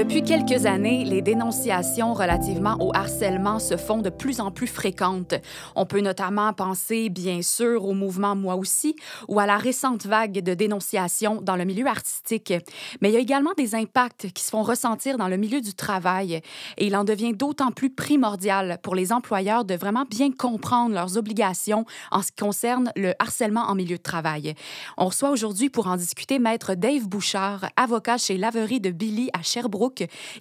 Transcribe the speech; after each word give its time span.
Depuis 0.00 0.22
quelques 0.22 0.64
années, 0.64 1.04
les 1.04 1.20
dénonciations 1.20 2.14
relativement 2.14 2.74
au 2.80 2.90
harcèlement 2.94 3.58
se 3.58 3.76
font 3.76 3.98
de 3.98 4.08
plus 4.08 4.40
en 4.40 4.50
plus 4.50 4.66
fréquentes. 4.66 5.34
On 5.76 5.84
peut 5.84 6.00
notamment 6.00 6.54
penser, 6.54 7.10
bien 7.10 7.42
sûr, 7.42 7.84
au 7.84 7.92
mouvement 7.92 8.34
Moi 8.34 8.54
aussi 8.54 8.96
ou 9.28 9.40
à 9.40 9.44
la 9.44 9.58
récente 9.58 10.06
vague 10.06 10.42
de 10.42 10.54
dénonciations 10.54 11.42
dans 11.42 11.54
le 11.54 11.66
milieu 11.66 11.86
artistique. 11.86 12.54
Mais 13.02 13.10
il 13.10 13.12
y 13.12 13.16
a 13.18 13.20
également 13.20 13.52
des 13.58 13.74
impacts 13.74 14.32
qui 14.32 14.42
se 14.42 14.48
font 14.48 14.62
ressentir 14.62 15.18
dans 15.18 15.28
le 15.28 15.36
milieu 15.36 15.60
du 15.60 15.74
travail 15.74 16.40
et 16.78 16.86
il 16.86 16.96
en 16.96 17.04
devient 17.04 17.34
d'autant 17.34 17.70
plus 17.70 17.90
primordial 17.90 18.78
pour 18.82 18.94
les 18.94 19.12
employeurs 19.12 19.66
de 19.66 19.74
vraiment 19.74 20.06
bien 20.08 20.32
comprendre 20.32 20.94
leurs 20.94 21.18
obligations 21.18 21.84
en 22.10 22.22
ce 22.22 22.28
qui 22.28 22.42
concerne 22.42 22.90
le 22.96 23.12
harcèlement 23.18 23.68
en 23.68 23.74
milieu 23.74 23.98
de 23.98 24.02
travail. 24.02 24.54
On 24.96 25.08
reçoit 25.08 25.28
aujourd'hui 25.28 25.68
pour 25.68 25.88
en 25.88 25.98
discuter 25.98 26.38
Maître 26.38 26.74
Dave 26.74 27.06
Bouchard, 27.06 27.66
avocat 27.76 28.16
chez 28.16 28.38
Laverie 28.38 28.80
de 28.80 28.92
Billy 28.92 29.28
à 29.34 29.42
Sherbrooke 29.42 29.89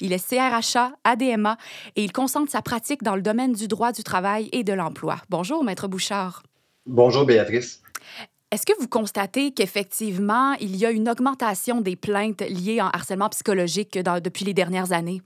il 0.01 0.13
est 0.13 0.29
CRHA, 0.29 0.93
ADMA 1.03 1.57
et 1.95 2.03
il 2.03 2.11
concentre 2.11 2.51
sa 2.51 2.61
pratique 2.61 3.03
dans 3.03 3.15
le 3.15 3.21
domaine 3.21 3.53
du 3.53 3.67
droit 3.67 3.91
du 3.91 4.03
travail 4.03 4.49
et 4.51 4.63
de 4.63 4.73
l'emploi. 4.73 5.17
Bonjour, 5.29 5.63
Maître 5.63 5.87
Bouchard. 5.87 6.43
Bonjour, 6.85 7.25
Béatrice. 7.25 7.81
Est-ce 8.51 8.65
que 8.65 8.73
vous 8.79 8.87
constatez 8.87 9.51
qu'effectivement, 9.51 10.53
il 10.53 10.75
y 10.75 10.85
a 10.85 10.91
une 10.91 11.07
augmentation 11.07 11.81
des 11.81 11.95
plaintes 11.95 12.41
liées 12.41 12.81
en 12.81 12.87
harcèlement 12.87 13.29
psychologique 13.29 13.97
depuis 13.97 14.43
les 14.43 14.55
dernières 14.55 14.91
années? 14.91 15.21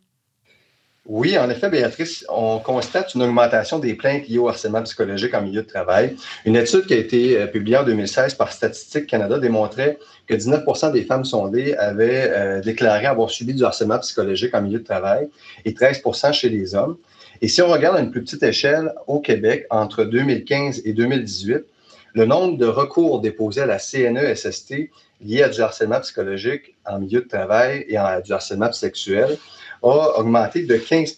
Oui, 1.05 1.37
en 1.37 1.49
effet, 1.49 1.69
Béatrice, 1.69 2.25
on 2.29 2.59
constate 2.59 3.13
une 3.13 3.23
augmentation 3.23 3.77
des 3.77 3.93
plaintes 3.93 4.25
liées 4.29 4.37
au 4.37 4.47
harcèlement 4.47 4.81
psychologique 4.83 5.33
en 5.33 5.41
milieu 5.41 5.61
de 5.61 5.67
travail. 5.67 6.15
Une 6.45 6.55
étude 6.55 6.85
qui 6.85 6.93
a 6.93 6.97
été 6.97 7.41
euh, 7.41 7.47
publiée 7.47 7.75
en 7.75 7.83
2016 7.83 8.35
par 8.35 8.53
Statistique 8.53 9.07
Canada 9.07 9.37
démontrait 9.37 9.99
que 10.27 10.33
19% 10.33 10.93
des 10.93 11.03
femmes 11.03 11.25
sondées 11.25 11.75
avaient 11.75 12.31
euh, 12.31 12.61
déclaré 12.61 13.05
avoir 13.05 13.29
subi 13.29 13.53
du 13.53 13.65
harcèlement 13.65 13.99
psychologique 13.99 14.55
en 14.55 14.61
milieu 14.61 14.79
de 14.79 14.85
travail 14.85 15.27
et 15.65 15.73
13% 15.73 16.31
chez 16.31 16.47
les 16.47 16.73
hommes. 16.73 16.95
Et 17.41 17.49
si 17.49 17.61
on 17.61 17.67
regarde 17.67 17.97
à 17.97 17.99
une 17.99 18.11
plus 18.11 18.23
petite 18.23 18.43
échelle, 18.43 18.93
au 19.07 19.19
Québec, 19.19 19.67
entre 19.71 20.05
2015 20.05 20.83
et 20.85 20.93
2018, 20.93 21.65
le 22.13 22.25
nombre 22.25 22.57
de 22.57 22.65
recours 22.65 23.19
déposés 23.19 23.59
à 23.59 23.65
la 23.65 23.77
CNESST 23.77 24.89
liés 25.19 25.43
à 25.43 25.49
du 25.49 25.59
harcèlement 25.59 25.99
psychologique 25.99 26.75
en 26.85 26.99
milieu 26.99 27.19
de 27.19 27.27
travail 27.27 27.83
et 27.89 27.97
à 27.97 28.21
du 28.21 28.31
harcèlement 28.31 28.71
sexuel 28.71 29.37
a 29.83 30.19
augmenté 30.19 30.63
de 30.63 30.75
15 30.75 31.15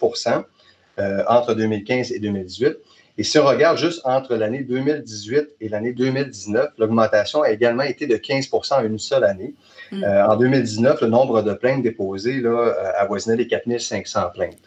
euh, 0.97 1.23
entre 1.27 1.53
2015 1.53 2.11
et 2.11 2.19
2018. 2.19 2.77
Et 3.17 3.23
si 3.23 3.39
on 3.39 3.45
regarde 3.45 3.77
juste 3.77 4.01
entre 4.03 4.35
l'année 4.35 4.63
2018 4.63 5.55
et 5.61 5.69
l'année 5.69 5.93
2019, 5.93 6.71
l'augmentation 6.77 7.43
a 7.43 7.51
également 7.51 7.83
été 7.83 8.07
de 8.07 8.17
15 8.17 8.49
en 8.71 8.83
une 8.83 8.99
seule 8.99 9.23
année. 9.23 9.55
Mm. 9.91 10.03
Euh, 10.03 10.27
en 10.27 10.35
2019, 10.35 11.01
le 11.01 11.07
nombre 11.07 11.41
de 11.41 11.53
plaintes 11.53 11.83
déposées 11.83 12.41
là, 12.41 12.49
euh, 12.49 12.91
avoisinait 12.97 13.37
les 13.37 13.47
4500 13.47 14.31
plaintes. 14.33 14.57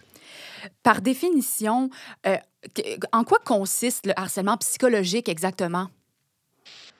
Par 0.82 1.02
définition, 1.02 1.88
en 3.12 3.24
quoi 3.24 3.38
consiste 3.44 4.06
le 4.06 4.12
harcèlement 4.16 4.56
psychologique 4.56 5.28
exactement? 5.28 5.88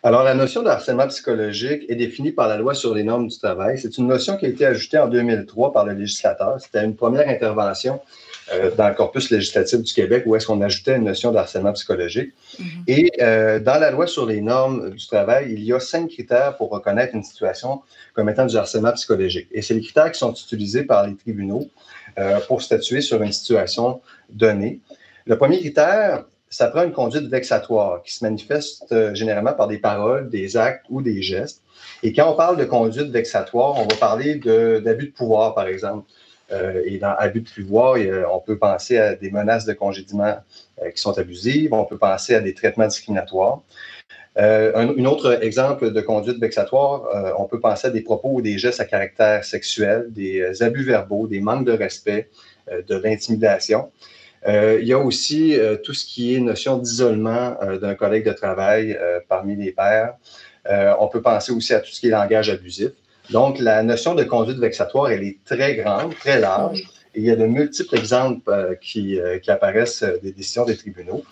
Alors, 0.04 0.22
la 0.22 0.34
notion 0.34 0.62
de 0.62 0.68
harcèlement 0.68 1.08
psychologique 1.08 1.82
est 1.88 1.96
définie 1.96 2.30
par 2.30 2.46
la 2.46 2.56
loi 2.56 2.72
sur 2.72 2.94
les 2.94 3.02
normes 3.02 3.26
du 3.26 3.36
travail. 3.36 3.80
C'est 3.80 3.98
une 3.98 4.06
notion 4.06 4.36
qui 4.36 4.46
a 4.46 4.48
été 4.48 4.64
ajoutée 4.64 4.96
en 4.96 5.08
2003 5.08 5.72
par 5.72 5.84
le 5.84 5.92
législateur. 5.92 6.60
C'était 6.60 6.84
une 6.84 6.94
première 6.94 7.28
intervention 7.28 8.00
euh, 8.54 8.70
dans 8.76 8.88
le 8.88 8.94
corpus 8.94 9.30
législatif 9.30 9.82
du 9.82 9.92
Québec 9.92 10.22
où 10.24 10.36
est-ce 10.36 10.46
qu'on 10.46 10.60
ajoutait 10.62 10.96
une 10.96 11.04
notion 11.04 11.32
de 11.32 11.36
harcèlement 11.36 11.72
psychologique. 11.72 12.32
Mm-hmm. 12.60 12.64
Et 12.86 13.12
euh, 13.20 13.58
dans 13.58 13.80
la 13.80 13.90
loi 13.90 14.06
sur 14.06 14.24
les 14.24 14.40
normes 14.40 14.90
du 14.90 15.04
travail, 15.04 15.48
il 15.50 15.64
y 15.64 15.72
a 15.72 15.80
cinq 15.80 16.08
critères 16.10 16.56
pour 16.56 16.70
reconnaître 16.70 17.16
une 17.16 17.24
situation 17.24 17.82
comme 18.14 18.28
étant 18.28 18.46
du 18.46 18.56
harcèlement 18.56 18.92
psychologique. 18.92 19.48
Et 19.50 19.62
c'est 19.62 19.74
les 19.74 19.82
critères 19.82 20.12
qui 20.12 20.18
sont 20.20 20.32
utilisés 20.32 20.84
par 20.84 21.08
les 21.08 21.16
tribunaux 21.16 21.68
euh, 22.18 22.38
pour 22.46 22.62
statuer 22.62 23.00
sur 23.00 23.20
une 23.20 23.32
situation 23.32 24.00
donnée. 24.30 24.78
Le 25.26 25.36
premier 25.36 25.58
critère, 25.58 26.24
ça 26.50 26.68
prend 26.68 26.82
une 26.82 26.92
conduite 26.92 27.28
vexatoire 27.28 28.02
qui 28.02 28.14
se 28.14 28.24
manifeste 28.24 28.90
euh, 28.92 29.14
généralement 29.14 29.52
par 29.52 29.68
des 29.68 29.78
paroles, 29.78 30.28
des 30.28 30.56
actes 30.56 30.84
ou 30.88 31.02
des 31.02 31.22
gestes. 31.22 31.62
Et 32.02 32.12
quand 32.12 32.30
on 32.30 32.36
parle 32.36 32.56
de 32.56 32.64
conduite 32.64 33.10
vexatoire, 33.10 33.76
on 33.76 33.86
va 33.86 33.96
parler 33.96 34.36
d'abus 34.36 35.06
de, 35.06 35.12
pouvoir, 35.12 35.54
par 35.54 35.66
exemple. 35.66 36.06
Euh, 36.50 36.82
et 36.86 36.96
dans 36.96 37.14
abus 37.18 37.42
de 37.42 37.50
pouvoir, 37.50 37.98
on 38.32 38.40
peut 38.40 38.56
penser 38.56 38.96
à 38.96 39.14
des 39.14 39.30
menaces 39.30 39.66
de 39.66 39.74
congédiement 39.74 40.38
euh, 40.82 40.90
qui 40.90 41.00
sont 41.00 41.18
abusives, 41.18 41.74
on 41.74 41.84
peut 41.84 41.98
penser 41.98 42.34
à 42.34 42.40
des 42.40 42.54
traitements 42.54 42.86
discriminatoires. 42.86 43.60
un, 44.36 45.04
autre 45.04 45.42
exemple 45.42 45.92
de 45.92 46.00
conduite 46.00 46.40
vexatoire, 46.40 47.34
on 47.38 47.44
peut 47.44 47.60
penser 47.60 47.88
à 47.88 47.90
des 47.90 48.00
propos 48.00 48.30
ou 48.34 48.40
des 48.40 48.56
gestes 48.56 48.80
à 48.80 48.86
caractère 48.86 49.44
sexuel, 49.44 50.06
des 50.10 50.62
abus 50.62 50.84
verbaux, 50.84 51.26
des 51.26 51.40
manques 51.40 51.66
de 51.66 51.72
respect, 51.72 52.30
de 52.70 52.96
l'intimidation. 52.96 53.90
Euh, 54.46 54.78
il 54.80 54.86
y 54.86 54.92
a 54.92 54.98
aussi 54.98 55.58
euh, 55.58 55.76
tout 55.76 55.94
ce 55.94 56.06
qui 56.06 56.34
est 56.34 56.40
notion 56.40 56.78
d'isolement 56.78 57.56
euh, 57.62 57.78
d'un 57.78 57.94
collègue 57.94 58.24
de 58.24 58.32
travail 58.32 58.98
parmi 59.28 59.56
les 59.56 59.72
pairs. 59.72 60.14
on 61.00 61.08
peut 61.08 61.22
penser 61.22 61.52
aussi 61.52 61.74
à 61.74 61.80
tout 61.80 61.90
ce 61.90 62.00
qui 62.00 62.08
est 62.08 62.10
langage 62.10 62.50
abusif. 62.50 62.90
Donc, 63.30 63.58
la 63.58 63.82
notion 63.82 64.14
de 64.14 64.24
conduite 64.24 64.58
vexatoire, 64.58 65.10
elle 65.10 65.22
est 65.22 65.38
très 65.44 65.74
grande, 65.74 66.14
très 66.16 66.40
large. 66.40 66.80
Et 67.14 67.20
il 67.20 67.24
y 67.24 67.30
a 67.30 67.36
de 67.36 67.46
multiples 67.46 67.96
exemples 67.96 68.78
qui, 68.80 69.18
qui, 69.42 69.50
apparaissent 69.50 70.04
des 70.22 70.32
décisions 70.32 70.64
des 70.64 70.76
tribunaux. 70.76 71.22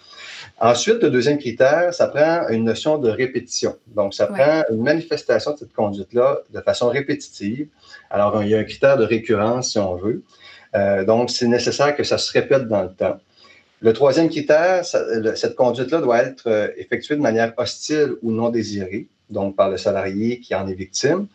Ensuite, 0.59 1.03
le 1.03 1.11
deuxième 1.11 1.39
critère, 1.39 1.93
ça 1.93 2.07
prend 2.09 2.49
une 2.49 2.65
notion 2.65 2.99
de 2.99 3.11
répétition. 3.11 3.77
Donc, 3.89 4.15
ça 4.15 4.27
prend 4.27 4.63
une 4.71 4.83
manifestation 4.83 5.53
de 5.53 5.59
cette 5.59 5.73
conduite-là 5.73 6.41
de 6.53 6.61
façon 6.61 6.89
répétitive. 6.89 7.69
Alors, 8.11 8.43
il 8.43 8.49
y 8.51 8.55
a 8.55 8.59
un 8.59 8.65
critère 8.65 8.97
de 8.97 9.05
récurrence, 9.05 9.73
si 9.73 9.79
on 9.79 9.97
veut. 9.97 10.23
Euh, 10.77 11.05
donc, 11.05 11.31
c'est 11.31 11.47
nécessaire 11.47 11.97
que 11.97 12.05
ça 12.05 12.19
se 12.19 12.31
répète 12.33 12.69
dans 12.69 12.83
le 12.83 12.91
temps. 12.91 13.19
Le 13.81 13.93
troisième 13.93 14.29
critère, 14.29 14.85
cette 14.85 15.55
conduite-là 15.55 16.01
doit 16.01 16.23
être 16.23 16.47
euh, 16.47 16.69
effectuée 16.77 17.17
de 17.17 17.21
manière 17.21 17.53
hostile 17.57 18.15
ou 18.23 18.33
non 18.33 18.49
désirée, 18.49 19.07
donc 19.31 19.57
par 19.57 19.71
le 19.71 19.77
salarié 19.77 20.41
qui 20.41 20.55
en 20.55 20.67
est 20.67 20.75
victime. 20.75 21.27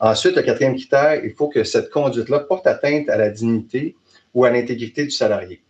Ensuite, 0.00 0.36
le 0.36 0.42
quatrième 0.42 0.76
critère, 0.76 1.22
il 1.24 1.32
faut 1.32 1.48
que 1.48 1.64
cette 1.64 1.90
conduite-là 1.90 2.40
porte 2.40 2.66
atteinte 2.66 3.08
à 3.08 3.16
la 3.16 3.28
dignité 3.30 3.96
ou 4.34 4.44
à 4.44 4.50
l'intégrité 4.50 5.04
du 5.04 5.10
salarié. 5.10 5.60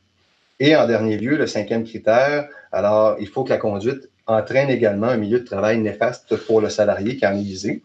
Et 0.61 0.77
en 0.77 0.87
dernier 0.87 1.17
lieu, 1.17 1.37
le 1.37 1.47
cinquième 1.47 1.85
critère, 1.85 2.49
alors 2.71 3.17
il 3.19 3.29
faut 3.29 3.45
que 3.45 3.51
la 3.51 3.57
conduite 3.57 4.09
entraîne 4.27 4.71
également 4.71 5.09
un 5.09 5.17
milieu 5.17 5.41
de 5.41 5.45
travail 5.45 5.79
néfaste 5.79 6.37
pour 6.37 6.61
le 6.61 6.69
salarié 6.69 7.17
qui 7.17 7.27
en 7.27 7.33
est 7.33 7.43
visé. 7.43 7.83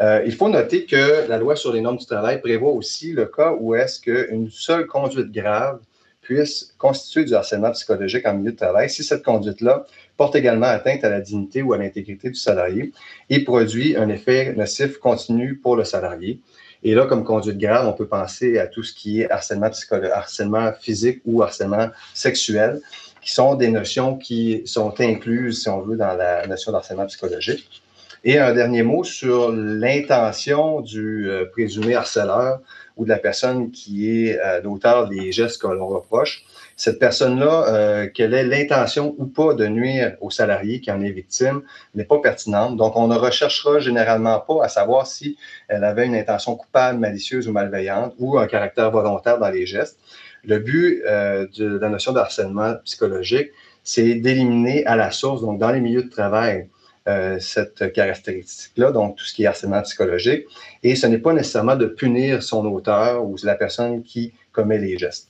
Euh, 0.00 0.22
il 0.24 0.32
faut 0.32 0.48
noter 0.48 0.84
que 0.84 1.28
la 1.28 1.38
loi 1.38 1.56
sur 1.56 1.72
les 1.72 1.80
normes 1.80 1.96
du 1.96 2.06
travail 2.06 2.40
prévoit 2.40 2.70
aussi 2.70 3.12
le 3.12 3.26
cas 3.26 3.52
où 3.58 3.74
est-ce 3.74 4.00
qu'une 4.00 4.48
seule 4.50 4.86
conduite 4.86 5.32
grave 5.32 5.80
puisse 6.22 6.74
constituer 6.78 7.24
du 7.24 7.34
harcèlement 7.34 7.72
psychologique 7.72 8.26
en 8.26 8.34
milieu 8.34 8.52
de 8.52 8.56
travail 8.56 8.90
si 8.90 9.02
cette 9.02 9.24
conduite-là 9.24 9.86
porte 10.16 10.36
également 10.36 10.66
atteinte 10.66 11.02
à 11.02 11.08
la 11.08 11.20
dignité 11.20 11.62
ou 11.62 11.72
à 11.72 11.78
l'intégrité 11.78 12.28
du 12.28 12.36
salarié 12.36 12.92
et 13.30 13.42
produit 13.44 13.96
un 13.96 14.08
effet 14.08 14.52
nocif 14.54 14.98
continu 14.98 15.56
pour 15.56 15.74
le 15.74 15.84
salarié. 15.84 16.40
Et 16.84 16.94
là, 16.94 17.06
comme 17.06 17.24
conduite 17.24 17.58
grave, 17.58 17.88
on 17.88 17.92
peut 17.92 18.06
penser 18.06 18.58
à 18.58 18.68
tout 18.68 18.84
ce 18.84 18.92
qui 18.92 19.22
est 19.22 19.30
harcèlement, 19.30 19.70
harcèlement 20.12 20.72
physique 20.78 21.22
ou 21.24 21.42
harcèlement 21.42 21.88
sexuel, 22.14 22.80
qui 23.20 23.32
sont 23.32 23.56
des 23.56 23.68
notions 23.68 24.16
qui 24.16 24.62
sont 24.64 24.94
incluses, 25.00 25.62
si 25.62 25.68
on 25.68 25.80
veut, 25.80 25.96
dans 25.96 26.14
la 26.14 26.46
notion 26.46 26.70
d'harcèlement 26.70 27.06
psychologique. 27.06 27.82
Et 28.24 28.38
un 28.38 28.52
dernier 28.52 28.82
mot 28.82 29.04
sur 29.04 29.52
l'intention 29.52 30.80
du 30.80 31.30
euh, 31.30 31.44
présumé 31.46 31.94
harceleur 31.94 32.60
ou 32.96 33.04
de 33.04 33.10
la 33.10 33.18
personne 33.18 33.70
qui 33.70 34.10
est 34.10 34.40
euh, 34.40 34.60
l'auteur 34.60 35.08
des 35.08 35.30
gestes 35.30 35.62
que 35.62 35.68
l'on 35.68 35.86
reproche. 35.86 36.42
Cette 36.74 36.98
personne-là, 36.98 37.68
euh, 37.68 38.08
quelle 38.12 38.34
est 38.34 38.42
l'intention 38.42 39.14
ou 39.18 39.26
pas 39.26 39.54
de 39.54 39.66
nuire 39.68 40.16
au 40.20 40.30
salarié 40.30 40.80
qui 40.80 40.90
en 40.90 41.00
est 41.00 41.12
victime, 41.12 41.62
n'est 41.94 42.04
pas 42.04 42.18
pertinente. 42.18 42.76
Donc, 42.76 42.96
on 42.96 43.06
ne 43.06 43.16
recherchera 43.16 43.78
généralement 43.78 44.40
pas 44.40 44.64
à 44.64 44.68
savoir 44.68 45.06
si 45.06 45.36
elle 45.68 45.84
avait 45.84 46.06
une 46.06 46.16
intention 46.16 46.56
coupable, 46.56 46.98
malicieuse 46.98 47.46
ou 47.46 47.52
malveillante 47.52 48.14
ou 48.18 48.36
un 48.36 48.48
caractère 48.48 48.90
volontaire 48.90 49.38
dans 49.38 49.50
les 49.50 49.64
gestes. 49.64 49.98
Le 50.44 50.58
but 50.58 51.02
de 51.04 51.78
la 51.78 51.88
notion 51.88 52.12
de 52.12 52.18
harcèlement 52.18 52.74
psychologique, 52.84 53.50
c'est 53.82 54.14
d'éliminer 54.14 54.86
à 54.86 54.96
la 54.96 55.10
source, 55.10 55.40
donc 55.40 55.58
dans 55.58 55.70
les 55.70 55.80
milieux 55.80 56.04
de 56.04 56.10
travail, 56.10 56.68
euh, 57.08 57.38
cette 57.40 57.92
caractéristique-là, 57.92 58.92
donc 58.92 59.16
tout 59.16 59.24
ce 59.24 59.34
qui 59.34 59.44
est 59.44 59.46
harcèlement 59.46 59.82
psychologique. 59.82 60.44
Et 60.82 60.94
ce 60.94 61.06
n'est 61.06 61.18
pas 61.18 61.32
nécessairement 61.32 61.76
de 61.76 61.86
punir 61.86 62.42
son 62.42 62.64
auteur 62.66 63.24
ou 63.24 63.36
la 63.42 63.54
personne 63.54 64.02
qui 64.02 64.32
commet 64.52 64.78
les 64.78 64.98
gestes. 64.98 65.28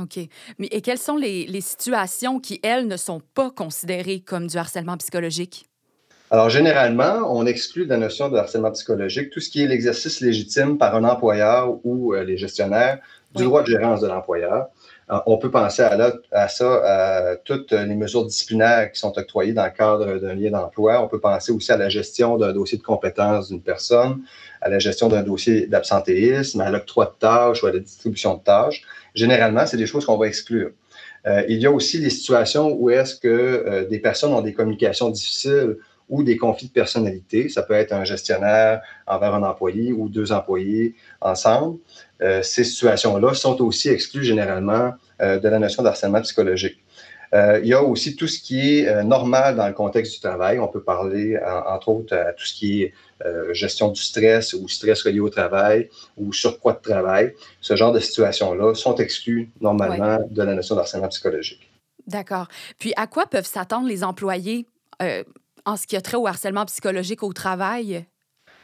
OK. 0.00 0.18
Mais 0.58 0.68
et 0.70 0.80
quelles 0.80 0.98
sont 0.98 1.16
les, 1.16 1.46
les 1.46 1.60
situations 1.60 2.40
qui, 2.40 2.60
elles, 2.62 2.86
ne 2.86 2.96
sont 2.96 3.20
pas 3.34 3.50
considérées 3.50 4.20
comme 4.20 4.46
du 4.46 4.56
harcèlement 4.56 4.96
psychologique? 4.96 5.66
Alors, 6.30 6.50
généralement, 6.50 7.34
on 7.34 7.46
exclut 7.46 7.84
de 7.84 7.90
la 7.90 7.96
notion 7.96 8.28
de 8.28 8.36
harcèlement 8.36 8.70
psychologique 8.72 9.30
tout 9.30 9.40
ce 9.40 9.48
qui 9.48 9.62
est 9.62 9.66
l'exercice 9.66 10.20
légitime 10.20 10.76
par 10.76 10.94
un 10.94 11.04
employeur 11.04 11.78
ou 11.84 12.14
euh, 12.14 12.22
les 12.22 12.36
gestionnaires 12.36 12.98
du 13.34 13.44
droit 13.44 13.62
de 13.62 13.68
gérance 13.68 14.00
de 14.00 14.08
l'employeur. 14.08 14.66
On 15.26 15.38
peut 15.38 15.50
penser 15.50 15.82
à, 15.82 16.48
ça, 16.48 16.82
à 16.84 17.36
toutes 17.36 17.72
les 17.72 17.94
mesures 17.94 18.26
disciplinaires 18.26 18.92
qui 18.92 19.00
sont 19.00 19.16
octroyées 19.16 19.52
dans 19.52 19.64
le 19.64 19.70
cadre 19.70 20.18
d'un 20.18 20.34
lien 20.34 20.50
d'emploi. 20.50 21.02
On 21.02 21.08
peut 21.08 21.20
penser 21.20 21.52
aussi 21.52 21.72
à 21.72 21.76
la 21.76 21.88
gestion 21.88 22.36
d'un 22.36 22.52
dossier 22.52 22.76
de 22.76 22.82
compétences 22.82 23.48
d'une 23.48 23.62
personne, 23.62 24.22
à 24.60 24.68
la 24.68 24.78
gestion 24.78 25.08
d'un 25.08 25.22
dossier 25.22 25.66
d'absentéisme, 25.66 26.60
à 26.60 26.70
l'octroi 26.70 27.06
de 27.06 27.18
tâches 27.18 27.62
ou 27.62 27.66
à 27.66 27.72
la 27.72 27.78
distribution 27.78 28.34
de 28.34 28.42
tâches. 28.42 28.82
Généralement, 29.14 29.66
c'est 29.66 29.78
des 29.78 29.86
choses 29.86 30.04
qu'on 30.04 30.18
va 30.18 30.26
exclure. 30.26 30.70
Euh, 31.26 31.42
il 31.48 31.58
y 31.58 31.66
a 31.66 31.70
aussi 31.70 32.00
des 32.00 32.10
situations 32.10 32.72
où 32.72 32.90
est-ce 32.90 33.16
que 33.16 33.28
euh, 33.28 33.86
des 33.86 33.98
personnes 33.98 34.32
ont 34.32 34.42
des 34.42 34.52
communications 34.52 35.08
difficiles 35.08 35.76
ou 36.08 36.22
des 36.22 36.36
conflits 36.36 36.68
de 36.68 36.72
personnalité. 36.72 37.48
Ça 37.48 37.62
peut 37.62 37.74
être 37.74 37.92
un 37.92 38.04
gestionnaire 38.04 38.80
envers 39.06 39.34
un 39.34 39.42
employé 39.42 39.92
ou 39.92 40.08
deux 40.08 40.32
employés 40.32 40.94
ensemble. 41.20 41.78
Euh, 42.22 42.42
ces 42.42 42.64
situations-là 42.64 43.34
sont 43.34 43.60
aussi 43.62 43.88
exclues 43.88 44.24
généralement 44.24 44.92
de 45.20 45.48
la 45.48 45.58
notion 45.58 45.82
d'harcèlement 45.82 46.20
psychologique. 46.22 46.78
il 47.32 47.66
y 47.66 47.74
a 47.74 47.82
aussi 47.82 48.14
tout 48.14 48.28
ce 48.28 48.38
qui 48.40 48.78
est 48.78 49.02
normal 49.02 49.56
dans 49.56 49.66
le 49.66 49.74
contexte 49.74 50.14
du 50.14 50.20
travail. 50.20 50.60
On 50.60 50.68
peut 50.68 50.80
parler, 50.80 51.36
entre 51.66 51.88
autres, 51.88 52.14
à 52.14 52.32
tout 52.32 52.44
ce 52.44 52.54
qui 52.54 52.84
est 52.84 52.92
euh, 53.26 53.52
gestion 53.52 53.88
du 53.88 54.00
stress 54.00 54.52
ou 54.52 54.68
stress 54.68 55.02
relié 55.02 55.18
au 55.18 55.28
travail 55.28 55.88
ou 56.16 56.32
surpoids 56.32 56.74
de 56.74 56.78
travail, 56.80 57.34
ce 57.60 57.74
genre 57.74 57.90
de 57.90 57.98
situations-là 57.98 58.74
sont 58.74 58.94
exclues 58.94 59.50
normalement 59.60 60.20
de 60.30 60.42
la 60.44 60.54
notion 60.54 60.76
d'harcèlement 60.76 61.08
psychologique. 61.08 61.68
D'accord. 62.06 62.46
Puis 62.78 62.92
à 62.96 63.08
quoi 63.08 63.26
peuvent 63.26 63.46
s'attendre 63.46 63.88
les 63.88 64.04
employés 64.04 64.66
euh, 65.02 65.24
en 65.68 65.76
ce 65.76 65.86
qui 65.86 65.96
a 65.96 66.00
trait 66.00 66.16
au 66.16 66.26
harcèlement 66.26 66.64
psychologique 66.64 67.22
au 67.22 67.32
travail? 67.32 68.06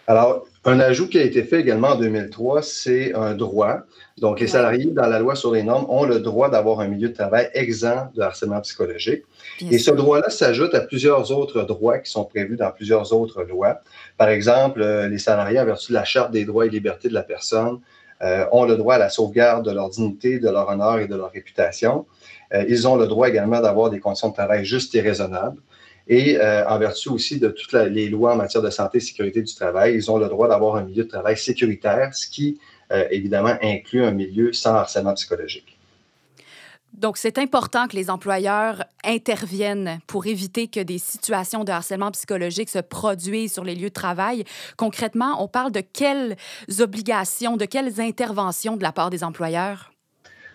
Alors, 0.06 0.46
un 0.64 0.80
ajout 0.80 1.08
qui 1.08 1.18
a 1.18 1.22
été 1.22 1.42
fait 1.44 1.60
également 1.60 1.88
en 1.88 1.96
2003, 1.96 2.62
c'est 2.62 3.14
un 3.14 3.34
droit. 3.34 3.78
Donc, 4.18 4.40
les 4.40 4.46
salariés, 4.46 4.90
dans 4.90 5.06
la 5.06 5.18
loi 5.18 5.34
sur 5.34 5.52
les 5.52 5.62
normes, 5.62 5.86
ont 5.88 6.04
le 6.04 6.20
droit 6.20 6.50
d'avoir 6.50 6.80
un 6.80 6.88
milieu 6.88 7.08
de 7.08 7.14
travail 7.14 7.48
exempt 7.54 8.10
de 8.14 8.20
harcèlement 8.22 8.60
psychologique. 8.60 9.22
Et 9.70 9.78
ce 9.78 9.90
droit-là 9.90 10.28
s'ajoute 10.28 10.74
à 10.74 10.80
plusieurs 10.80 11.32
autres 11.32 11.62
droits 11.62 11.98
qui 11.98 12.10
sont 12.10 12.24
prévus 12.24 12.56
dans 12.56 12.70
plusieurs 12.70 13.12
autres 13.14 13.42
lois. 13.44 13.80
Par 14.18 14.28
exemple, 14.28 14.82
euh, 14.82 15.08
les 15.08 15.18
salariés, 15.18 15.60
en 15.60 15.64
vertu 15.64 15.92
de 15.92 15.94
la 15.94 16.04
Charte 16.04 16.32
des 16.32 16.44
droits 16.44 16.66
et 16.66 16.70
libertés 16.70 17.08
de 17.08 17.14
la 17.14 17.22
personne, 17.22 17.80
euh, 18.22 18.46
ont 18.52 18.64
le 18.64 18.76
droit 18.76 18.94
à 18.94 18.98
la 18.98 19.10
sauvegarde 19.10 19.64
de 19.64 19.72
leur 19.72 19.88
dignité, 19.90 20.38
de 20.38 20.48
leur 20.48 20.68
honneur 20.68 20.98
et 20.98 21.06
de 21.06 21.16
leur 21.16 21.32
réputation. 21.32 22.06
Euh, 22.52 22.64
ils 22.68 22.86
ont 22.86 22.96
le 22.96 23.06
droit 23.06 23.28
également 23.28 23.60
d'avoir 23.60 23.90
des 23.90 24.00
conditions 24.00 24.28
de 24.28 24.34
travail 24.34 24.64
justes 24.64 24.94
et 24.94 25.00
raisonnables. 25.00 25.60
Et 26.06 26.38
euh, 26.38 26.66
en 26.68 26.78
vertu 26.78 27.08
aussi 27.08 27.38
de 27.38 27.48
toutes 27.48 27.72
les 27.72 28.08
lois 28.08 28.34
en 28.34 28.36
matière 28.36 28.62
de 28.62 28.70
santé 28.70 28.98
et 28.98 29.00
sécurité 29.00 29.42
du 29.42 29.54
travail, 29.54 29.94
ils 29.94 30.10
ont 30.10 30.18
le 30.18 30.28
droit 30.28 30.48
d'avoir 30.48 30.76
un 30.76 30.84
milieu 30.84 31.04
de 31.04 31.08
travail 31.08 31.36
sécuritaire, 31.36 32.14
ce 32.14 32.28
qui, 32.28 32.58
euh, 32.92 33.06
évidemment, 33.10 33.56
inclut 33.62 34.04
un 34.04 34.12
milieu 34.12 34.52
sans 34.52 34.74
harcèlement 34.74 35.14
psychologique. 35.14 35.78
Donc, 36.92 37.16
c'est 37.16 37.38
important 37.38 37.88
que 37.88 37.96
les 37.96 38.08
employeurs 38.08 38.84
interviennent 39.02 39.98
pour 40.06 40.26
éviter 40.26 40.68
que 40.68 40.78
des 40.78 40.98
situations 40.98 41.64
de 41.64 41.72
harcèlement 41.72 42.12
psychologique 42.12 42.68
se 42.68 42.78
produisent 42.78 43.54
sur 43.54 43.64
les 43.64 43.74
lieux 43.74 43.88
de 43.88 43.94
travail. 43.94 44.44
Concrètement, 44.76 45.42
on 45.42 45.48
parle 45.48 45.72
de 45.72 45.80
quelles 45.80 46.36
obligations, 46.78 47.56
de 47.56 47.64
quelles 47.64 48.00
interventions 48.00 48.76
de 48.76 48.82
la 48.82 48.92
part 48.92 49.10
des 49.10 49.24
employeurs? 49.24 49.93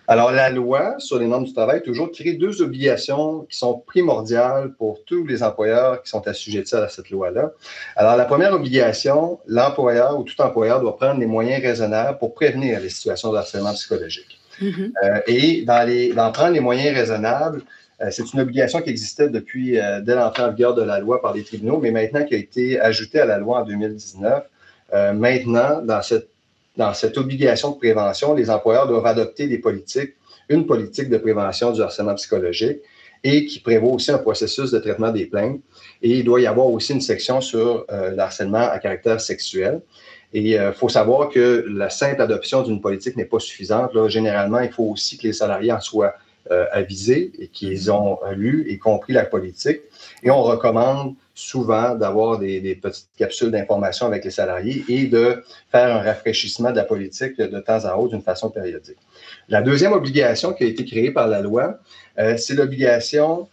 Alors, 0.10 0.32
la 0.32 0.50
loi 0.50 0.96
sur 0.98 1.20
les 1.20 1.28
normes 1.28 1.44
du 1.44 1.54
travail 1.54 1.84
toujours 1.84 2.12
crée 2.12 2.34
deux 2.34 2.64
obligations 2.64 3.46
qui 3.48 3.56
sont 3.56 3.78
primordiales 3.86 4.74
pour 4.74 5.06
tous 5.06 5.24
les 5.24 5.44
employeurs 5.44 6.02
qui 6.02 6.10
sont 6.10 6.28
assujettis 6.28 6.74
à 6.74 6.90
cette 6.90 7.12
loi-là. 7.12 7.52
Alors, 7.96 8.18
la 8.18 8.26
première 8.26 8.52
obligation, 8.54 9.40
l'employeur 9.46 10.20
ou 10.20 10.24
tout 10.24 10.42
employeur 10.42 10.82
doit 10.82 10.98
prendre 10.98 11.20
les 11.20 11.28
moyens 11.28 11.62
raisonnables 11.62 12.18
pour 12.18 12.34
prévenir 12.34 12.80
les 12.80 12.90
situations 12.90 13.32
de 13.32 13.38
harcèlement 13.38 13.74
psychologique. 13.74 14.40
Mm-hmm. 14.60 14.92
Euh, 15.04 15.20
et 15.28 15.62
dans, 15.62 15.88
les, 15.88 16.12
dans 16.12 16.32
prendre 16.32 16.54
les 16.54 16.60
moyens 16.60 16.98
raisonnables, 16.98 17.62
euh, 18.02 18.08
c'est 18.10 18.34
une 18.34 18.40
obligation 18.40 18.82
qui 18.82 18.90
existait 18.90 19.30
depuis 19.30 19.80
euh, 19.80 20.02
dès 20.02 20.16
l'entrée 20.16 20.42
en 20.42 20.50
vigueur 20.50 20.74
de 20.74 20.82
la 20.82 21.00
loi 21.00 21.22
par 21.22 21.36
les 21.36 21.44
tribunaux, 21.44 21.78
mais 21.78 21.92
maintenant 21.92 22.26
qui 22.26 22.34
a 22.34 22.40
été 22.40 22.80
ajoutée 22.80 23.20
à 23.20 23.26
la 23.26 23.38
loi 23.38 23.60
en 23.60 23.64
2019. 23.64 24.44
maintenant, 25.14 25.84
dans 25.84 26.02
cette 26.02 26.30
dans 26.80 26.94
cette 26.94 27.18
obligation 27.18 27.72
de 27.72 27.78
prévention, 27.78 28.34
les 28.34 28.50
employeurs 28.50 28.88
doivent 28.88 29.06
adopter 29.06 29.48
des 29.48 29.58
politiques, 29.58 30.14
une 30.48 30.66
politique 30.66 31.10
de 31.10 31.18
prévention 31.18 31.72
du 31.72 31.82
harcèlement 31.82 32.16
psychologique 32.16 32.80
et 33.22 33.46
qui 33.46 33.60
prévoit 33.60 33.92
aussi 33.92 34.12
un 34.12 34.18
processus 34.18 34.72
de 34.72 34.80
traitement 34.80 35.12
des 35.12 35.26
plaintes. 35.26 35.60
Et 36.02 36.12
il 36.20 36.24
doit 36.24 36.40
y 36.40 36.48
avoir 36.48 36.68
aussi 36.68 36.94
une 36.94 37.02
section 37.02 37.42
sur 37.42 37.86
euh, 37.92 38.12
le 38.12 38.20
harcèlement 38.20 38.66
à 38.72 38.80
caractère 38.80 39.20
sexuel. 39.20 39.82
Et 40.32 40.42
il 40.52 40.58
euh, 40.58 40.72
faut 40.72 40.88
savoir 40.88 41.28
que 41.28 41.66
la 41.68 41.90
simple 41.90 42.22
adoption 42.22 42.62
d'une 42.62 42.80
politique 42.80 43.18
n'est 43.18 43.26
pas 43.26 43.40
suffisante. 43.40 43.94
Là, 43.94 44.08
généralement, 44.08 44.62
il 44.62 44.72
faut 44.72 44.86
aussi 44.86 45.18
que 45.18 45.24
les 45.24 45.34
salariés 45.34 45.74
en 45.74 45.82
soient 45.82 46.14
euh, 46.50 46.66
avisés 46.72 47.34
et 47.40 47.48
qu'ils 47.48 47.92
ont 47.92 48.20
lu 48.32 48.66
et 48.70 48.78
compris 48.78 49.12
la 49.12 49.26
politique. 49.26 49.82
Et 50.24 50.32
on 50.32 50.44
recommande 50.44 51.16
souvent 51.40 51.96
d'avoir 51.96 52.38
des, 52.38 52.76
petites 52.76 53.10
capsules 53.18 53.52
d'information 53.52 54.06
avec 54.06 54.26
les 54.26 54.32
salariés 54.32 54.84
et 54.90 55.06
de 55.06 55.44
faire 55.72 55.96
un 55.96 56.02
rafraîchissement 56.02 56.72
de 56.72 56.76
la 56.76 56.84
politique 56.84 57.38
de 57.38 57.60
temps 57.60 57.86
à 57.86 57.96
autre 57.96 58.10
d'une 58.10 58.22
façon 58.22 58.50
périodique. 58.50 58.98
La 59.48 59.62
deuxième 59.62 59.94
obligation 59.94 60.54
qui 60.54 60.64
a 60.66 60.68
été 60.68 60.84
créée 60.86 61.12
par 61.12 61.28
la 61.28 61.42
loi, 61.42 61.80
euh, 62.20 62.36
c'est 62.38 62.56
l'obligation, 62.56 63.48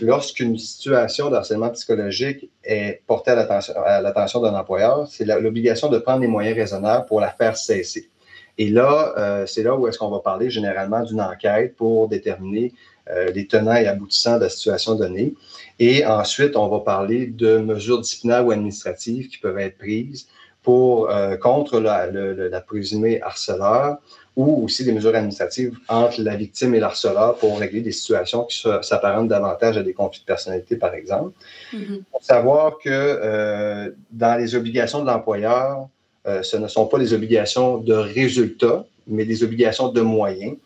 lorsqu'une 0.00 0.58
situation 0.58 1.30
de 1.30 1.36
harcèlement 1.36 1.70
psychologique 1.70 2.50
est 2.62 3.02
portée 3.06 3.30
à 3.30 4.00
l'attention 4.02 4.40
d'un 4.40 4.54
employeur, 4.54 5.08
c'est 5.08 5.24
l'obligation 5.24 5.88
de 5.88 5.98
prendre 5.98 6.20
les 6.20 6.28
moyens 6.28 6.56
raisonnables 6.56 7.06
pour 7.06 7.20
la 7.20 7.30
faire 7.30 7.56
cesser. 7.56 8.10
Et 8.58 8.68
là, 8.68 9.14
euh, 9.16 9.46
c'est 9.46 9.62
là 9.62 9.74
où 9.74 9.88
est-ce 9.88 9.98
qu'on 9.98 10.10
va 10.10 10.20
parler 10.20 10.50
généralement 10.50 11.02
d'une 11.02 11.20
enquête 11.22 11.76
pour 11.76 12.08
déterminer 12.08 12.74
euh, 13.14 13.30
les 13.32 13.46
tenants 13.46 13.74
et 13.74 13.86
aboutissants 13.86 14.36
de 14.36 14.42
la 14.42 14.48
situation 14.48 14.94
donnée. 14.94 15.34
Et 15.78 16.04
ensuite, 16.04 16.56
on 16.56 16.68
va 16.68 16.80
parler 16.80 17.26
de 17.26 17.58
mesures 17.58 18.00
disciplinaires 18.00 18.46
ou 18.46 18.50
administratives 18.50 19.28
qui 19.28 19.38
peuvent 19.38 19.58
être 19.58 19.78
prises 19.78 20.28
pour, 20.62 21.10
euh, 21.10 21.36
contre 21.36 21.80
la, 21.80 22.06
la 22.06 22.60
présumée 22.60 23.20
harceleur 23.22 23.96
ou 24.36 24.64
aussi 24.64 24.84
des 24.84 24.92
mesures 24.92 25.14
administratives 25.14 25.76
entre 25.88 26.22
la 26.22 26.36
victime 26.36 26.74
et 26.74 26.80
l'harceleur 26.80 27.36
pour 27.36 27.58
régler 27.58 27.80
des 27.80 27.92
situations 27.92 28.44
qui 28.44 28.62
s'apparentent 28.82 29.28
davantage 29.28 29.76
à 29.76 29.82
des 29.82 29.92
conflits 29.92 30.20
de 30.20 30.26
personnalité, 30.26 30.76
par 30.76 30.94
exemple. 30.94 31.32
Il 31.72 31.78
mm-hmm. 31.78 32.02
faut 32.12 32.22
savoir 32.22 32.78
que 32.78 32.88
euh, 32.88 33.90
dans 34.12 34.38
les 34.38 34.54
obligations 34.54 35.00
de 35.00 35.06
l'employeur, 35.06 35.88
ce 36.42 36.56
ne 36.58 36.68
sont 36.68 36.86
pas 36.86 36.98
des 36.98 37.12
obligations 37.14 37.78
de 37.78 37.94
résultats, 37.94 38.84
mais 39.06 39.24
des 39.24 39.42
obligations 39.42 39.88
de 39.88 40.00
moyens. 40.00 40.56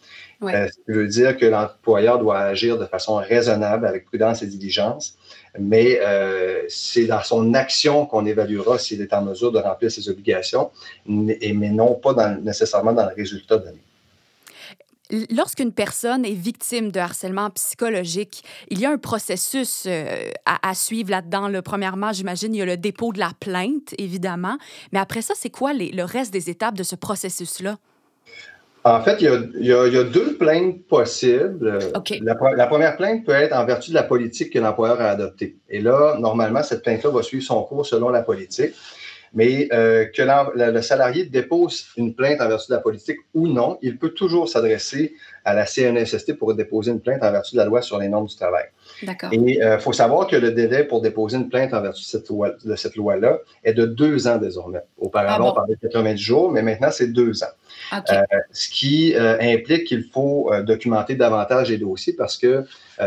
Euh, 0.49 0.69
ça 0.69 0.81
veut 0.89 1.07
dire 1.07 1.37
que 1.37 1.47
l'employeur 1.47 2.19
doit 2.19 2.39
agir 2.39 2.79
de 2.79 2.87
façon 2.87 3.17
raisonnable, 3.17 3.87
avec 3.87 4.07
prudence 4.07 4.43
et 4.43 4.47
diligence, 4.47 5.17
mais 5.59 6.01
euh, 6.01 6.63
c'est 6.69 7.07
dans 7.07 7.23
son 7.23 7.55
action 7.55 8.07
qu'on 8.07 8.27
évaluera 8.27 8.79
s'il 8.79 9.01
est 9.01 9.13
en 9.13 9.23
mesure 9.23 9.53
de 9.53 9.59
remplir 9.59 9.91
ses 9.91 10.09
obligations, 10.09 10.71
mais, 11.07 11.39
non 11.71 11.95
pas 11.95 12.37
nécessairement 12.37 12.93
dans 12.93 13.09
le 13.09 13.15
résultat 13.15 13.59
donné. 13.59 13.79
Lorsqu'une 15.31 15.73
personne 15.73 16.25
est 16.25 16.33
victime 16.33 16.91
de 16.91 16.99
harcèlement 16.99 17.51
psychologique, 17.51 18.43
il 18.71 18.81
y 18.81 18.87
a 18.87 18.91
un 18.91 18.97
processus 18.97 19.85
euh, 19.87 20.31
à, 20.47 20.75
suivre 20.75 21.11
là-dedans. 21.11 21.51
Premièrement, 21.63 22.13
j'imagine, 22.13 22.55
il 22.55 22.59
y 22.59 22.63
a 22.63 22.65
le 22.65 22.79
dépôt 22.79 23.13
de 23.13 23.19
la 23.19 23.31
plainte, 23.39 23.95
évidemment. 23.99 24.57
Mais 24.93 24.99
après 24.99 25.21
ça, 25.21 25.35
c'est 25.37 25.51
quoi 25.51 25.73
le 25.75 26.03
reste 26.03 26.33
des 26.33 26.49
étapes 26.49 26.75
de 26.75 26.83
ce 26.83 26.97
processus-là? 26.97 27.77
En 28.87 29.01
fait, 29.01 29.17
il 29.23 29.65
y, 29.65 29.73
a, 29.73 30.05
deux 30.05 30.37
plaintes 30.37 30.87
possibles. 30.87 31.79
La, 32.21 32.67
première 32.67 32.97
plainte 32.99 33.25
peut 33.25 33.33
être 33.33 33.57
en 33.57 33.65
vertu 33.65 33.91
de 33.91 33.95
la 33.95 34.03
politique 34.03 34.53
que 34.53 34.59
l'employeur 34.59 35.01
a 35.01 35.09
adoptée. 35.09 35.57
Et 35.71 35.81
là, 35.81 36.19
normalement, 36.19 36.63
cette 36.63 36.83
plainte-là 36.83 37.09
va 37.09 37.23
suivre 37.23 37.45
son 37.45 37.63
cours 37.63 37.87
selon 37.87 38.11
la 38.11 38.21
politique. 38.21 38.75
Mais 39.33 39.69
euh, 39.73 40.05
que 40.05 40.23
le 40.55 40.83
salarié 40.83 41.25
dépose 41.25 41.87
une 41.97 42.15
plainte 42.15 42.43
en 42.43 42.49
vertu 42.49 42.71
de 42.71 42.77
la 42.77 42.81
politique 42.83 43.19
ou 43.33 43.49
non, 43.49 43.79
il 43.81 43.99
peut 43.99 44.11
toujours 44.11 44.49
s'adresser 44.51 45.15
à 45.45 45.55
la 45.55 45.65
CNSST 45.65 46.35
pour 46.35 46.55
déposer 46.55 46.93
une 46.93 47.01
plainte 47.01 47.23
en 47.23 47.33
vertu 47.33 47.55
de 47.55 47.61
la 47.61 47.65
loi 47.65 47.81
sur 47.81 47.99
les 47.99 48.09
normes 48.09 48.27
du 48.27 48.37
travail. 48.37 48.67
Et 49.33 49.37
il 49.37 49.63
euh, 49.63 49.79
faut 49.79 49.93
savoir 49.93 50.27
que 50.27 50.37
le 50.37 50.53
délai 50.53 50.85
pour 50.85 51.01
déposer 51.01 51.37
une 51.37 51.49
plainte 51.49 51.75
en 51.75 51.81
vertu 51.81 52.03
de 52.03 52.07
cette, 52.07 52.29
loi, 52.29 52.51
de 52.65 52.77
cette 52.77 52.97
loi-là 52.97 53.39
est 53.63 53.75
de 53.75 53.87
deux 53.87 54.27
ans 54.27 54.39
désormais. 54.39 54.83
Auparavant, 54.99 55.47
ah 55.49 55.51
on 55.51 55.55
parlait 55.55 55.75
de 55.75 55.89
90 55.89 56.17
jours, 56.21 56.53
mais 56.53 56.63
maintenant, 56.63 56.91
c'est 56.91 57.09
deux 57.09 57.43
ans. 57.43 57.53
Euh, 57.93 58.23
ce 58.53 58.69
qui 58.69 59.15
euh, 59.15 59.39
implique 59.41 59.85
qu'il 59.85 60.05
faut 60.05 60.51
documenter 60.63 61.15
davantage 61.15 61.71
les 61.71 61.79
dossiers 61.79 62.15
parce 62.15 62.37
que 62.37 62.65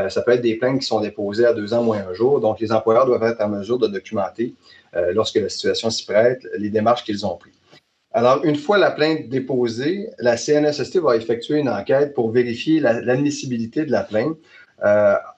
ça 0.10 0.22
peut 0.22 0.32
être 0.32 0.42
des 0.42 0.56
plaintes 0.56 0.80
qui 0.82 0.86
sont 0.86 1.00
déposées 1.00 1.46
à 1.46 1.54
deux 1.54 1.74
ans 1.74 1.84
moins 1.84 2.04
un 2.10 2.14
jour. 2.14 2.40
Donc, 2.42 2.60
les 2.60 2.72
employeurs 2.72 3.06
doivent 3.06 3.24
être 3.24 3.42
en 3.42 3.50
mesure 3.50 3.78
de 3.80 3.88
documenter, 3.88 4.54
lorsque 5.14 5.36
la 5.36 5.50
situation 5.50 5.90
s'y 5.90 6.06
prête, 6.06 6.46
les 6.58 6.70
démarches 6.70 7.04
qu'ils 7.04 7.26
ont 7.26 7.36
prises. 7.36 7.54
Alors, 8.12 8.44
une 8.44 8.56
fois 8.56 8.78
la 8.78 8.92
plainte 8.92 9.30
déposée, 9.30 10.10
la 10.18 10.38
CNSST 10.38 10.98
va 10.98 11.16
effectuer 11.16 11.60
une 11.60 11.70
enquête 11.70 12.14
pour 12.14 12.32
vérifier 12.32 12.80
l'admissibilité 12.80 13.86
de 13.86 13.92
la 13.92 14.04
plainte 14.04 14.38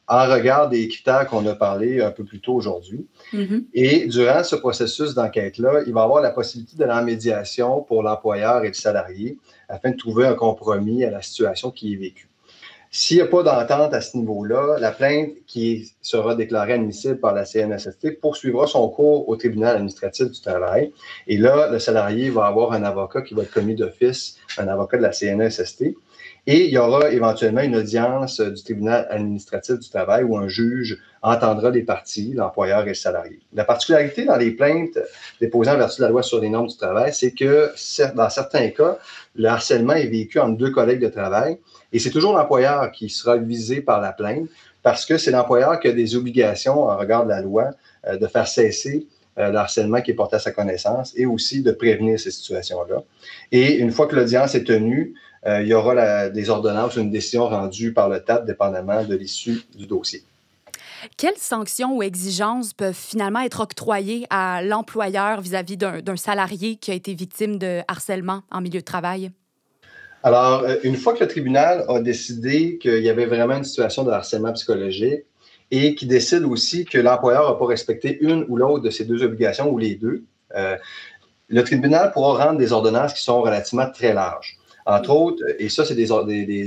en 0.09 0.27
regard 0.27 0.69
des 0.69 0.87
critères 0.87 1.27
qu'on 1.27 1.45
a 1.45 1.53
parlé 1.53 2.01
un 2.01 2.09
peu 2.09 2.23
plus 2.23 2.39
tôt 2.39 2.55
aujourd'hui. 2.55 3.05
Mm-hmm. 3.31 3.63
Et 3.75 4.07
durant 4.07 4.43
ce 4.43 4.55
processus 4.55 5.13
d'enquête-là, 5.13 5.83
il 5.85 5.93
va 5.93 6.01
y 6.01 6.03
avoir 6.03 6.21
la 6.21 6.31
possibilité 6.31 6.75
de 6.75 6.85
la 6.85 7.01
médiation 7.03 7.81
pour 7.83 8.01
l'employeur 8.01 8.63
et 8.63 8.69
le 8.69 8.73
salarié 8.73 9.37
afin 9.69 9.91
de 9.91 9.97
trouver 9.97 10.25
un 10.25 10.33
compromis 10.33 11.05
à 11.05 11.11
la 11.11 11.21
situation 11.21 11.69
qui 11.69 11.93
est 11.93 11.97
vécue. 11.97 12.27
S'il 12.91 13.17
n'y 13.17 13.21
a 13.21 13.27
pas 13.27 13.43
d'entente 13.43 13.93
à 13.93 14.01
ce 14.01 14.17
niveau-là, 14.17 14.79
la 14.79 14.91
plainte 14.91 15.33
qui 15.45 15.93
sera 16.01 16.33
déclarée 16.33 16.73
admissible 16.73 17.19
par 17.19 17.35
la 17.35 17.45
CNSST 17.45 18.19
poursuivra 18.19 18.65
son 18.65 18.89
cours 18.89 19.29
au 19.29 19.35
tribunal 19.35 19.75
administratif 19.75 20.31
du 20.31 20.41
travail. 20.41 20.91
Et 21.27 21.37
là, 21.37 21.69
le 21.71 21.77
salarié 21.77 22.31
va 22.31 22.47
avoir 22.47 22.71
un 22.71 22.81
avocat 22.81 23.21
qui 23.21 23.35
va 23.35 23.43
être 23.43 23.51
commis 23.51 23.75
d'office, 23.75 24.37
un 24.57 24.67
avocat 24.67 24.97
de 24.97 25.03
la 25.03 25.11
CNSST. 25.11 25.93
Et 26.47 26.65
il 26.65 26.71
y 26.71 26.77
aura 26.77 27.11
éventuellement 27.11 27.61
une 27.61 27.75
audience 27.75 28.41
du 28.41 28.63
tribunal 28.63 29.07
administratif 29.09 29.79
du 29.79 29.89
travail 29.89 30.23
où 30.23 30.37
un 30.37 30.47
juge 30.47 30.97
entendra 31.21 31.69
les 31.69 31.83
parties, 31.83 32.33
l'employeur 32.33 32.83
et 32.83 32.89
le 32.89 32.93
salarié. 32.93 33.39
La 33.53 33.65
particularité 33.65 34.25
dans 34.25 34.37
les 34.37 34.51
plaintes 34.51 34.97
déposées 35.41 35.71
en 35.71 35.77
vertu 35.77 35.97
de 35.97 36.05
la 36.05 36.09
loi 36.09 36.23
sur 36.23 36.39
les 36.39 36.49
normes 36.49 36.67
du 36.67 36.77
travail, 36.77 37.13
c'est 37.13 37.31
que 37.31 37.71
dans 38.15 38.29
certains 38.29 38.69
cas, 38.69 38.97
le 39.35 39.47
harcèlement 39.47 39.93
est 39.93 40.07
vécu 40.07 40.39
entre 40.39 40.57
deux 40.57 40.71
collègues 40.71 41.01
de 41.01 41.09
travail 41.09 41.57
et 41.91 41.99
c'est 41.99 42.09
toujours 42.09 42.33
l'employeur 42.33 42.91
qui 42.91 43.09
sera 43.09 43.37
visé 43.37 43.81
par 43.81 44.01
la 44.01 44.11
plainte 44.11 44.47
parce 44.83 45.05
que 45.05 45.17
c'est 45.17 45.31
l'employeur 45.31 45.79
qui 45.79 45.87
a 45.87 45.91
des 45.91 46.15
obligations 46.15 46.83
en 46.83 46.97
regard 46.97 47.25
de 47.25 47.29
la 47.29 47.41
loi 47.41 47.71
euh, 48.07 48.17
de 48.17 48.27
faire 48.27 48.47
cesser 48.47 49.07
euh, 49.37 49.51
le 49.51 49.57
harcèlement 49.57 50.01
qui 50.01 50.11
est 50.11 50.15
porté 50.15 50.37
à 50.37 50.39
sa 50.39 50.51
connaissance 50.51 51.13
et 51.15 51.25
aussi 51.25 51.61
de 51.61 51.71
prévenir 51.71 52.19
ces 52.19 52.31
situations-là. 52.31 53.03
Et 53.51 53.77
une 53.77 53.91
fois 53.91 54.07
que 54.07 54.15
l'audience 54.15 54.55
est 54.55 54.63
tenue, 54.63 55.13
euh, 55.13 55.28
il 55.45 55.67
y 55.67 55.73
aura 55.73 56.29
des 56.29 56.49
ordonnances 56.49 56.97
ou 56.97 56.99
une 56.99 57.11
décision 57.11 57.47
rendue 57.47 57.93
par 57.93 58.09
le 58.09 58.21
TAP, 58.21 58.45
dépendamment 58.45 59.03
de 59.03 59.15
l'issue 59.15 59.61
du 59.75 59.87
dossier. 59.87 60.23
Quelles 61.17 61.37
sanctions 61.37 61.95
ou 61.95 62.03
exigences 62.03 62.73
peuvent 62.73 62.93
finalement 62.93 63.39
être 63.41 63.61
octroyées 63.61 64.25
à 64.29 64.61
l'employeur 64.61 65.41
vis-à-vis 65.41 65.77
d'un 65.77 66.17
salarié 66.17 66.75
qui 66.75 66.91
a 66.91 66.93
été 66.93 67.13
victime 67.13 67.57
de 67.57 67.81
harcèlement 67.87 68.41
en 68.51 68.61
milieu 68.61 68.79
de 68.79 68.85
travail? 68.85 69.31
Alors, 70.23 70.63
euh, 70.63 70.75
une 70.83 70.97
fois 70.97 71.13
que 71.13 71.21
le 71.21 71.29
tribunal 71.29 71.85
a 71.87 72.01
décidé 72.01 72.77
qu'il 72.77 73.01
y 73.01 73.09
avait 73.09 73.25
vraiment 73.25 73.55
une 73.55 73.63
situation 73.63 74.03
de 74.03 74.11
harcèlement 74.11 74.51
psychologique 74.51 75.23
et 75.71 75.95
qui 75.95 76.07
décide 76.07 76.43
aussi 76.43 76.83
que 76.83 76.97
l'employeur 76.97 77.49
n'a 77.49 77.55
pas 77.55 77.65
respecté 77.65 78.17
une 78.21 78.45
ou 78.49 78.57
l'autre 78.57 78.83
de 78.83 78.89
ces 78.89 79.05
deux 79.05 79.23
obligations 79.23 79.69
ou 79.69 79.77
les 79.77 79.95
deux, 79.95 80.25
euh, 80.55 80.75
le 81.47 81.63
tribunal 81.63 82.11
pourra 82.11 82.45
rendre 82.45 82.59
des 82.59 82.73
ordonnances 82.73 83.13
qui 83.13 83.23
sont 83.23 83.41
relativement 83.41 83.89
très 83.89 84.13
larges. 84.13 84.58
Entre 84.89 85.11
autres, 85.11 85.43
et 85.59 85.69
ça, 85.69 85.85
c'est 85.85 85.93
des, 85.93 86.11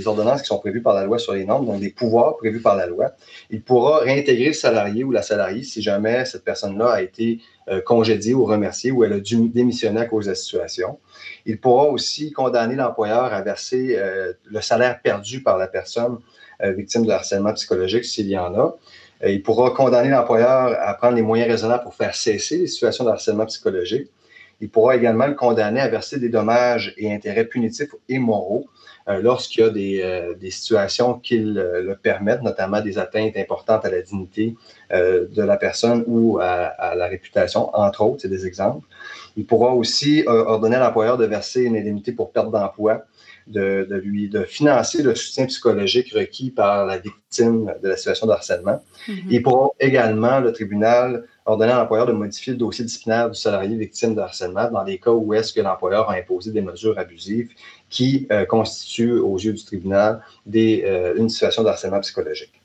ordonnances 0.07 0.43
qui 0.43 0.47
sont 0.47 0.61
prévues 0.61 0.81
par 0.81 0.95
la 0.95 1.05
loi 1.05 1.19
sur 1.19 1.33
les 1.33 1.45
normes, 1.45 1.67
donc 1.67 1.81
des 1.81 1.91
pouvoirs 1.91 2.37
prévus 2.37 2.61
par 2.61 2.77
la 2.77 2.87
loi. 2.87 3.11
Il 3.51 3.63
pourra 3.63 3.99
réintégrer 3.99 4.47
le 4.47 4.53
salarié 4.53 5.03
ou 5.03 5.11
la 5.11 5.23
salariée 5.23 5.65
si 5.65 5.83
jamais 5.83 6.25
cette 6.25 6.45
personne-là 6.45 6.93
a 6.93 7.03
été 7.03 7.41
euh, 7.69 7.81
congédiée 7.81 8.33
ou 8.33 8.45
remerciée 8.45 8.93
ou 8.93 9.03
elle 9.03 9.15
a 9.15 9.19
dû 9.19 9.49
démissionner 9.49 10.03
à 10.03 10.05
cause 10.05 10.27
de 10.27 10.31
la 10.31 10.35
situation. 10.37 11.01
Il 11.47 11.59
pourra 11.59 11.89
aussi 11.89 12.31
condamner 12.31 12.77
l'employeur 12.77 13.25
à 13.35 13.43
verser 13.43 13.97
euh, 13.99 14.33
le 14.45 14.61
salaire 14.61 15.03
perdu 15.03 15.43
par 15.43 15.59
la 15.59 15.67
personne 15.67 16.19
euh, 16.63 16.71
victime 16.71 17.05
de 17.05 17.11
harcèlement 17.11 17.53
psychologique 17.55 18.05
s'il 18.05 18.29
y 18.29 18.39
en 18.39 18.55
a. 18.55 18.77
il 19.27 19.43
pourra 19.43 19.73
condamner 19.73 20.11
l'employeur 20.11 20.77
à 20.81 20.95
prendre 20.95 21.17
les 21.17 21.23
moyens 21.23 21.51
raisonnables 21.51 21.83
pour 21.83 21.97
faire 21.97 22.15
cesser 22.15 22.59
les 22.59 22.67
situations 22.69 23.05
de 23.05 23.11
harcèlement 23.11 23.47
psychologique. 23.47 24.09
Il 24.63 24.71
pourra 24.71 24.95
également 24.95 25.27
le 25.27 25.35
condamner 25.35 25.81
à 25.81 25.89
verser 25.89 26.21
des 26.21 26.29
dommages 26.29 26.95
et 26.97 27.13
intérêts 27.13 27.45
punitifs 27.45 27.91
et 28.09 28.21
moraux 28.21 28.69
euh, 29.09 29.21
lorsqu'il 29.21 29.63
y 29.63 29.65
a 29.65 29.71
des, 29.71 30.01
euh, 30.03 30.51
situations 30.51 31.15
qui 31.19 31.39
le, 31.39 31.99
permettent, 32.01 32.43
notamment 32.43 32.81
des 32.81 32.97
atteintes 32.97 33.37
importantes 33.37 33.85
à 33.85 33.91
la 33.91 34.01
dignité 34.03 34.55
euh, 34.93 35.27
de 35.27 35.43
la 35.43 35.57
personne 35.57 36.05
ou 36.07 36.39
à, 36.41 36.95
la 36.95 37.09
réputation, 37.09 37.75
entre 37.75 38.03
autres, 38.03 38.23
c'est 38.23 38.29
des 38.29 38.47
exemples. 38.47 38.87
Il 39.37 39.47
pourra 39.47 39.75
aussi 39.75 40.23
ordonner 40.27 40.77
à 40.77 40.81
l'employeur 40.81 41.19
de 41.19 41.25
verser 41.25 41.63
une 41.63 41.77
indemnité 41.77 42.13
pour 42.13 42.31
perte 42.31 42.53
d'emploi, 42.53 43.05
de, 43.49 44.01
lui 44.05 44.29
de 44.29 44.45
financer 44.45 45.03
le 45.03 45.17
soutien 45.17 45.47
psychologique 45.47 46.13
requis 46.13 46.51
par 46.51 46.87
la 46.87 46.99
victime 46.99 47.75
de 47.83 47.89
la 47.89 47.97
situation 47.97 48.29
de 48.29 48.33
harcèlement. 48.33 48.81
Mm-hmm. 49.09 49.23
Il 49.31 49.43
pourra 49.43 49.71
également, 49.81 50.39
le 50.39 50.53
tribunal, 50.53 51.25
ordonner 51.45 51.73
à 51.73 51.79
l'employeur 51.79 52.07
de 52.07 52.13
modifier 52.13 52.53
le 52.53 52.59
dossier 52.59 52.85
disciplinaire 52.85 53.31
du 53.31 53.39
salarié 53.39 53.77
victime 53.77 54.15
de 54.15 54.21
harcèlement 54.21 54.71
dans 54.71 54.85
les 54.85 54.99
cas 54.99 55.11
où 55.11 55.35
est-ce 55.35 55.53
que 55.53 55.61
l'employeur 55.61 56.09
a 56.09 56.15
imposé 56.15 56.53
des 56.53 56.63
mesures 56.63 56.99
abusives 56.99 57.51
qui 57.91 58.27
euh, 58.31 58.45
constituent 58.45 59.19
aux 59.19 59.37
yeux 59.39 59.53
du 59.53 59.65
tribunal 59.65 60.23
des, 60.47 60.85
euh, 60.87 61.15
une 61.17 61.29
situation 61.29 61.63
de 61.63 61.69
harcèlement 61.69 62.01
psychologique. 62.01 62.62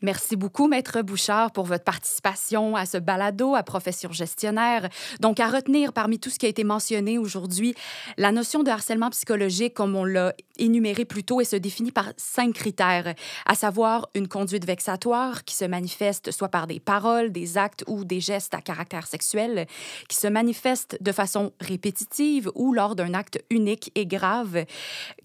Merci 0.00 0.36
beaucoup, 0.36 0.68
Maître 0.68 1.02
Bouchard, 1.02 1.50
pour 1.50 1.64
votre 1.64 1.82
participation 1.82 2.76
à 2.76 2.86
ce 2.86 2.98
balado 2.98 3.56
à 3.56 3.64
profession 3.64 4.12
gestionnaire. 4.12 4.88
Donc, 5.18 5.40
à 5.40 5.48
retenir 5.48 5.92
parmi 5.92 6.20
tout 6.20 6.30
ce 6.30 6.38
qui 6.38 6.46
a 6.46 6.48
été 6.48 6.62
mentionné 6.62 7.18
aujourd'hui, 7.18 7.74
la 8.16 8.30
notion 8.30 8.62
de 8.62 8.70
harcèlement 8.70 9.10
psychologique, 9.10 9.74
comme 9.74 9.96
on 9.96 10.04
l'a 10.04 10.34
énuméré 10.56 11.04
plus 11.04 11.24
tôt, 11.24 11.42
se 11.42 11.56
définit 11.56 11.90
par 11.90 12.12
cinq 12.16 12.52
critères, 12.52 13.12
à 13.44 13.56
savoir 13.56 14.08
une 14.14 14.28
conduite 14.28 14.64
vexatoire 14.64 15.44
qui 15.44 15.56
se 15.56 15.64
manifeste 15.64 16.30
soit 16.30 16.48
par 16.48 16.68
des 16.68 16.78
paroles, 16.78 17.32
des 17.32 17.58
actes 17.58 17.82
ou 17.88 18.04
des 18.04 18.20
gestes 18.20 18.54
à 18.54 18.60
caractère 18.60 19.06
sexuel, 19.08 19.66
qui 20.08 20.16
se 20.16 20.28
manifeste 20.28 20.96
de 21.00 21.10
façon 21.10 21.52
répétitive 21.60 22.52
ou 22.54 22.72
lors 22.72 22.94
d'un 22.94 23.14
acte 23.14 23.42
unique 23.50 23.90
et 23.96 24.06
grave, 24.06 24.64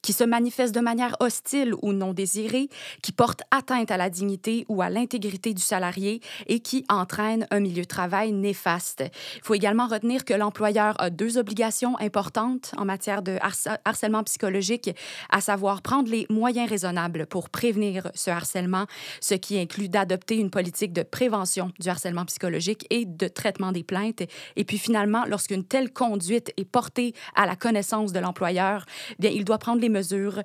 qui 0.01 0.13
se 0.13 0.23
manifeste 0.23 0.73
de 0.73 0.79
manière 0.79 1.15
hostile 1.19 1.75
ou 1.83 1.93
non 1.93 2.13
désirée, 2.13 2.69
qui 3.03 3.11
porte 3.11 3.43
atteinte 3.51 3.91
à 3.91 3.97
la 3.97 4.09
dignité 4.09 4.62
ou 4.69 4.81
à 4.81 4.89
l'intégrité 4.89 5.53
du 5.53 5.61
salarié 5.61 6.21
et 6.47 6.59
qui 6.59 6.85
entraîne 6.89 7.47
un 7.51 7.59
milieu 7.59 7.83
de 7.83 7.87
travail 7.87 8.31
néfaste. 8.31 9.03
Il 9.35 9.41
faut 9.43 9.53
également 9.53 9.87
retenir 9.87 10.25
que 10.25 10.33
l'employeur 10.33 10.95
a 10.99 11.09
deux 11.09 11.37
obligations 11.37 11.97
importantes 11.99 12.71
en 12.77 12.85
matière 12.85 13.21
de 13.21 13.37
harcèlement 13.85 14.23
psychologique, 14.23 14.89
à 15.29 15.41
savoir 15.41 15.81
prendre 15.81 16.09
les 16.09 16.25
moyens 16.29 16.69
raisonnables 16.69 17.25
pour 17.25 17.49
prévenir 17.49 18.09
ce 18.13 18.29
harcèlement, 18.29 18.85
ce 19.21 19.35
qui 19.35 19.59
inclut 19.59 19.89
d'adopter 19.89 20.37
une 20.37 20.49
politique 20.49 20.93
de 20.93 21.03
prévention 21.03 21.71
du 21.79 21.89
harcèlement 21.89 22.25
psychologique 22.25 22.85
et 22.89 23.05
de 23.05 23.27
traitement 23.27 23.71
des 23.71 23.83
plaintes. 23.83 24.23
Et 24.55 24.63
puis 24.63 24.77
finalement, 24.77 25.25
lorsqu'une 25.27 25.63
telle 25.63 25.91
conduite 25.91 26.51
est 26.57 26.65
portée 26.65 27.13
à 27.35 27.45
la 27.45 27.55
connaissance 27.55 28.13
de 28.13 28.19
l'employeur, 28.19 28.85
bien 29.19 29.31
il 29.31 29.45
doit 29.45 29.57
prendre 29.57 29.81
les 29.81 29.89
mesures 29.89 30.41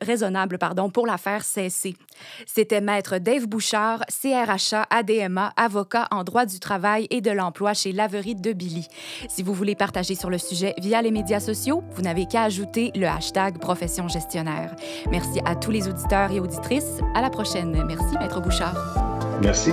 raisonnables 0.00 0.58
pardon, 0.58 0.90
pour 0.90 1.06
la 1.06 1.18
faire 1.18 1.44
cesser. 1.44 1.94
C'était 2.46 2.80
maître 2.80 3.18
Dave 3.18 3.45
Bouchard, 3.46 4.04
CRHA, 4.08 4.86
ADMA, 4.90 5.52
avocat 5.56 6.08
en 6.10 6.24
droit 6.24 6.46
du 6.46 6.60
travail 6.60 7.06
et 7.10 7.20
de 7.20 7.30
l'emploi 7.30 7.74
chez 7.74 7.92
Laverie 7.92 8.34
de 8.34 8.52
Billy. 8.52 8.88
Si 9.28 9.42
vous 9.42 9.54
voulez 9.54 9.74
partager 9.74 10.14
sur 10.14 10.30
le 10.30 10.38
sujet 10.38 10.74
via 10.78 11.02
les 11.02 11.10
médias 11.10 11.40
sociaux, 11.40 11.82
vous 11.92 12.02
n'avez 12.02 12.26
qu'à 12.26 12.42
ajouter 12.42 12.90
le 12.94 13.06
hashtag 13.06 13.58
profession 13.58 14.08
gestionnaire. 14.08 14.74
Merci 15.10 15.40
à 15.44 15.56
tous 15.56 15.70
les 15.70 15.88
auditeurs 15.88 16.30
et 16.32 16.40
auditrices. 16.40 17.00
À 17.14 17.22
la 17.22 17.30
prochaine. 17.30 17.84
Merci, 17.86 18.18
Maître 18.18 18.40
Bouchard. 18.40 18.76
Merci. 19.42 19.72